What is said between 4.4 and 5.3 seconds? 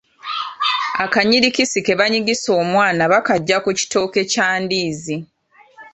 ndiizi.